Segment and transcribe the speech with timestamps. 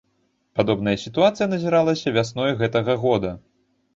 [0.59, 3.31] Падобная сітуацыя назіралася вясной гэтага года.